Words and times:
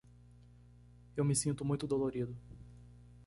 Eu 1.15 1.23
me 1.23 1.35
sinto 1.35 1.63
muito 1.63 1.85
dolorido. 1.85 2.35